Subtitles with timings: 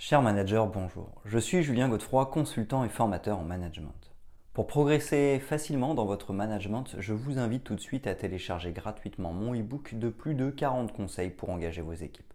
[0.00, 1.10] Cher manager, bonjour.
[1.24, 4.14] Je suis Julien Godefroy, consultant et formateur en management.
[4.52, 9.32] Pour progresser facilement dans votre management, je vous invite tout de suite à télécharger gratuitement
[9.32, 12.32] mon e-book de plus de 40 conseils pour engager vos équipes.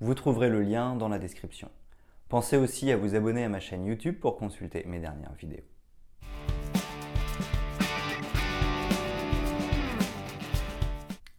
[0.00, 1.70] Vous trouverez le lien dans la description.
[2.28, 5.64] Pensez aussi à vous abonner à ma chaîne YouTube pour consulter mes dernières vidéos.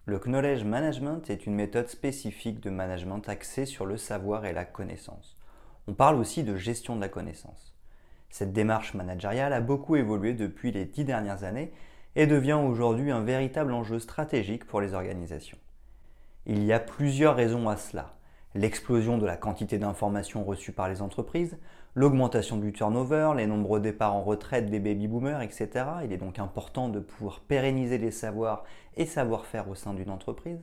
[0.05, 4.65] Le Knowledge Management est une méthode spécifique de management axée sur le savoir et la
[4.65, 5.36] connaissance.
[5.87, 7.75] On parle aussi de gestion de la connaissance.
[8.29, 11.71] Cette démarche managériale a beaucoup évolué depuis les dix dernières années
[12.15, 15.57] et devient aujourd'hui un véritable enjeu stratégique pour les organisations.
[16.45, 18.17] Il y a plusieurs raisons à cela
[18.57, 21.57] l'explosion de la quantité d'informations reçues par les entreprises,
[21.95, 25.85] l'augmentation du turnover, les nombreux départs en retraite des baby-boomers, etc.
[26.03, 28.63] Il est donc important de pouvoir pérenniser les savoirs
[28.95, 30.59] et savoir-faire au sein d'une entreprise.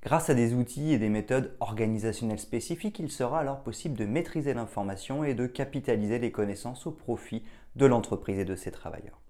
[0.00, 4.54] Grâce à des outils et des méthodes organisationnelles spécifiques, il sera alors possible de maîtriser
[4.54, 7.42] l'information et de capitaliser les connaissances au profit
[7.74, 9.20] de l'entreprise et de ses travailleurs.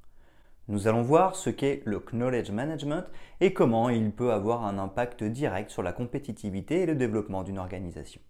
[0.69, 3.05] Nous allons voir ce qu'est le knowledge management
[3.41, 7.59] et comment il peut avoir un impact direct sur la compétitivité et le développement d'une
[7.59, 8.21] organisation.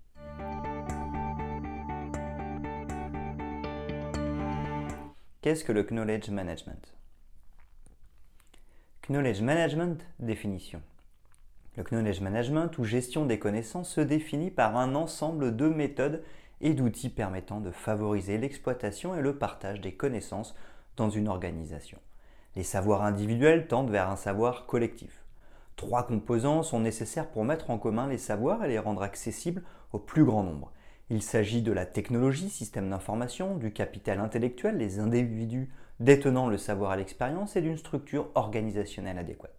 [5.43, 6.95] Qu'est-ce que le knowledge management?
[9.09, 10.81] Knowledge management, définition.
[11.79, 16.25] Le knowledge management ou gestion des connaissances se définit par un ensemble de méthodes
[16.61, 20.57] et d'outils permettant de favoriser l'exploitation et le partage des connaissances
[20.97, 21.99] dans une organisation.
[22.57, 25.23] Les savoirs individuels tendent vers un savoir collectif.
[25.77, 29.63] Trois composants sont nécessaires pour mettre en commun les savoirs et les rendre accessibles
[29.93, 30.73] au plus grand nombre.
[31.11, 36.91] Il s'agit de la technologie, système d'information, du capital intellectuel, les individus détenant le savoir
[36.91, 39.58] à l'expérience et d'une structure organisationnelle adéquate.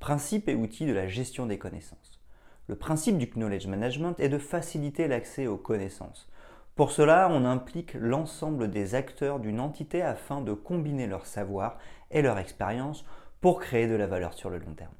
[0.00, 2.20] Principe et outils de la gestion des connaissances.
[2.68, 6.28] Le principe du knowledge management est de faciliter l'accès aux connaissances.
[6.76, 11.78] Pour cela, on implique l'ensemble des acteurs d'une entité afin de combiner leur savoir
[12.12, 13.04] et leur expérience
[13.40, 14.94] pour créer de la valeur sur le long terme.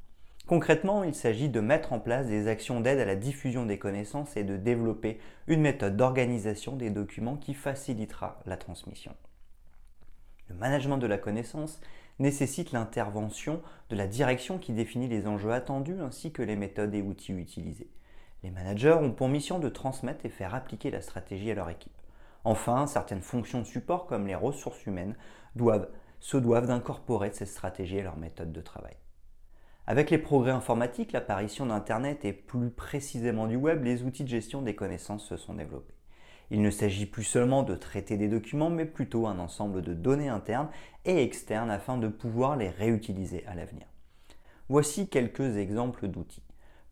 [0.48, 4.36] Concrètement, il s'agit de mettre en place des actions d'aide à la diffusion des connaissances
[4.36, 9.14] et de développer une méthode d'organisation des documents qui facilitera la transmission.
[10.48, 11.80] Le management de la connaissance
[12.18, 17.02] nécessite l'intervention de la direction qui définit les enjeux attendus ainsi que les méthodes et
[17.02, 17.90] outils utilisés.
[18.42, 21.92] Les managers ont pour mission de transmettre et faire appliquer la stratégie à leur équipe.
[22.44, 25.16] Enfin, certaines fonctions de support comme les ressources humaines
[25.56, 25.88] doivent,
[26.20, 28.96] se doivent d'incorporer cette stratégie à leur méthode de travail.
[29.86, 34.62] Avec les progrès informatiques, l'apparition d'Internet et plus précisément du web, les outils de gestion
[34.62, 35.97] des connaissances se sont développés.
[36.50, 40.28] Il ne s'agit plus seulement de traiter des documents, mais plutôt un ensemble de données
[40.28, 40.70] internes
[41.04, 43.86] et externes afin de pouvoir les réutiliser à l'avenir.
[44.68, 46.42] Voici quelques exemples d'outils.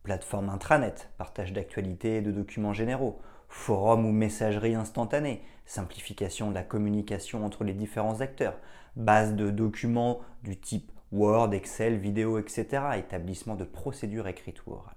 [0.02, 6.62] Plateforme intranet, partage d'actualités et de documents généraux, forum ou messagerie instantanée, simplification de la
[6.62, 8.58] communication entre les différents acteurs,
[8.94, 12.66] base de documents du type Word, Excel, vidéo, etc.,
[12.96, 14.94] établissement de procédures écrites ou orales.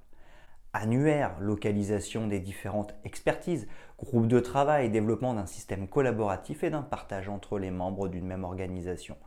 [0.74, 7.28] Annuaire, localisation des différentes expertises, groupe de travail, développement d'un système collaboratif et d'un partage
[7.28, 9.18] entre les membres d'une même organisation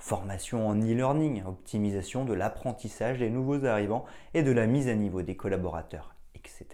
[0.00, 5.22] formation en e-learning, optimisation de l'apprentissage des nouveaux arrivants et de la mise à niveau
[5.22, 6.66] des collaborateurs, etc.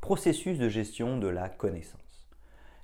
[0.00, 2.03] Processus de gestion de la connaissance.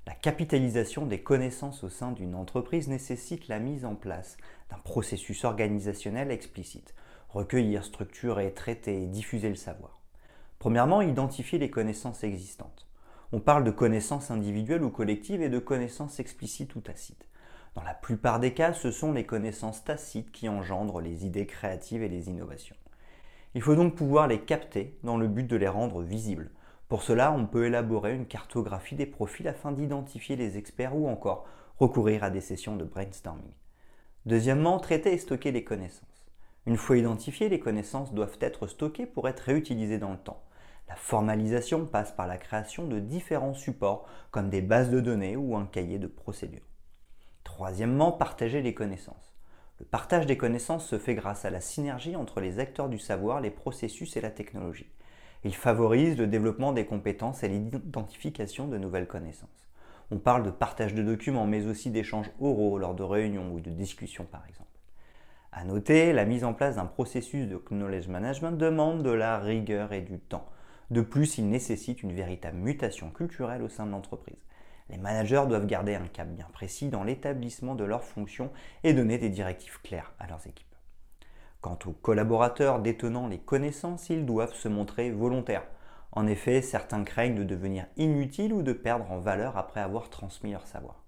[0.06, 4.38] La capitalisation des connaissances au sein d'une entreprise nécessite la mise en place
[4.70, 6.94] d'un processus organisationnel explicite.
[7.28, 10.00] Recueillir, structurer, traiter et diffuser le savoir.
[10.58, 12.86] Premièrement, identifier les connaissances existantes.
[13.32, 17.26] On parle de connaissances individuelles ou collectives et de connaissances explicites ou tacites.
[17.74, 22.02] Dans la plupart des cas, ce sont les connaissances tacites qui engendrent les idées créatives
[22.02, 22.76] et les innovations.
[23.54, 26.50] Il faut donc pouvoir les capter dans le but de les rendre visibles.
[26.90, 31.46] Pour cela, on peut élaborer une cartographie des profils afin d'identifier les experts ou encore
[31.78, 33.52] recourir à des sessions de brainstorming.
[34.26, 36.26] Deuxièmement, traiter et stocker les connaissances.
[36.66, 40.42] Une fois identifiées, les connaissances doivent être stockées pour être réutilisées dans le temps.
[40.88, 45.54] La formalisation passe par la création de différents supports comme des bases de données ou
[45.54, 46.66] un cahier de procédures.
[47.44, 49.36] Troisièmement, partager les connaissances.
[49.78, 53.40] Le partage des connaissances se fait grâce à la synergie entre les acteurs du savoir,
[53.40, 54.90] les processus et la technologie.
[55.42, 59.48] Il favorise le développement des compétences et l'identification de nouvelles connaissances.
[60.10, 63.70] On parle de partage de documents, mais aussi d'échanges oraux lors de réunions ou de
[63.70, 64.68] discussions par exemple.
[65.52, 69.92] À noter, la mise en place d'un processus de knowledge management demande de la rigueur
[69.92, 70.46] et du temps.
[70.90, 74.44] De plus, il nécessite une véritable mutation culturelle au sein de l'entreprise.
[74.90, 78.50] Les managers doivent garder un cap bien précis dans l'établissement de leurs fonctions
[78.84, 80.69] et donner des directives claires à leurs équipes.
[81.60, 85.66] Quant aux collaborateurs détenant les connaissances, ils doivent se montrer volontaires.
[86.12, 90.52] En effet, certains craignent de devenir inutiles ou de perdre en valeur après avoir transmis
[90.52, 91.04] leur savoir.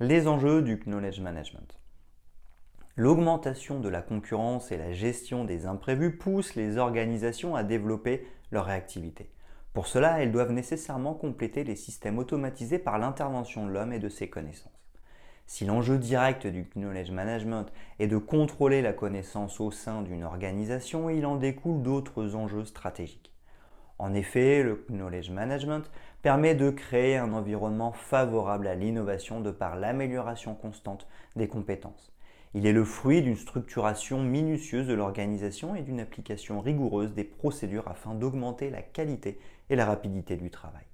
[0.00, 1.78] Les enjeux du knowledge management.
[2.96, 8.64] L'augmentation de la concurrence et la gestion des imprévus poussent les organisations à développer leur
[8.64, 9.30] réactivité.
[9.74, 14.08] Pour cela, elles doivent nécessairement compléter les systèmes automatisés par l'intervention de l'homme et de
[14.08, 14.70] ses connaissances.
[15.46, 17.66] Si l'enjeu direct du knowledge management
[17.98, 23.32] est de contrôler la connaissance au sein d'une organisation, il en découle d'autres enjeux stratégiques.
[23.98, 25.90] En effet, le knowledge management
[26.22, 32.14] permet de créer un environnement favorable à l'innovation de par l'amélioration constante des compétences.
[32.54, 37.88] Il est le fruit d'une structuration minutieuse de l'organisation et d'une application rigoureuse des procédures
[37.88, 40.84] afin d'augmenter la qualité et la rapidité du travail.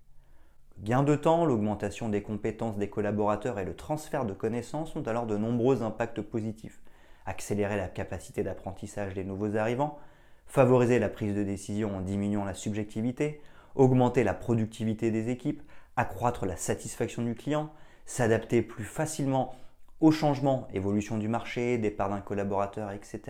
[0.78, 5.02] Le gain de temps, l'augmentation des compétences des collaborateurs et le transfert de connaissances ont
[5.02, 6.80] alors de nombreux impacts positifs.
[7.26, 9.98] Accélérer la capacité d'apprentissage des nouveaux arrivants,
[10.46, 13.40] favoriser la prise de décision en diminuant la subjectivité,
[13.74, 15.62] augmenter la productivité des équipes,
[15.96, 17.70] accroître la satisfaction du client,
[18.06, 19.54] s'adapter plus facilement
[20.00, 23.20] aux changements, évolution du marché, départ d'un collaborateur, etc.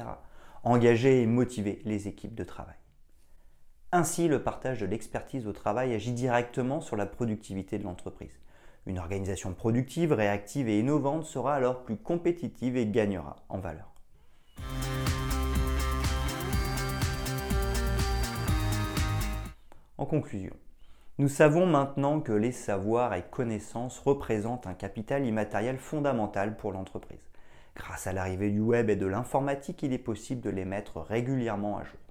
[0.63, 2.77] Engager et motiver les équipes de travail.
[3.93, 8.39] Ainsi, le partage de l'expertise au travail agit directement sur la productivité de l'entreprise.
[8.87, 13.93] Une organisation productive, réactive et innovante sera alors plus compétitive et gagnera en valeur.
[19.99, 20.55] En conclusion,
[21.19, 27.29] nous savons maintenant que les savoirs et connaissances représentent un capital immatériel fondamental pour l'entreprise.
[27.75, 31.79] Grâce à l'arrivée du web et de l'informatique, il est possible de les mettre régulièrement
[31.79, 32.10] à jour.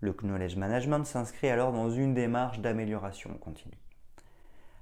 [0.00, 3.78] Le knowledge management s'inscrit alors dans une démarche d'amélioration continue.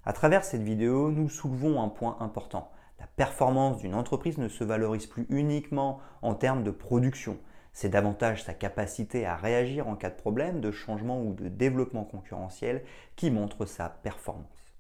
[0.05, 2.71] À travers cette vidéo, nous soulevons un point important.
[3.01, 7.39] La performance d'une entreprise ne se valorise plus uniquement en termes de production,
[7.73, 12.05] c'est davantage sa capacité à réagir en cas de problème, de changement ou de développement
[12.05, 12.83] concurrentiel
[13.15, 14.75] qui montre sa performance.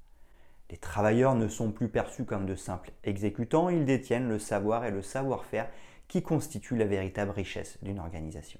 [0.68, 4.90] Les travailleurs ne sont plus perçus comme de simples exécutants, ils détiennent le savoir et
[4.90, 5.68] le savoir-faire
[6.08, 8.58] qui constituent la véritable richesse d'une organisation.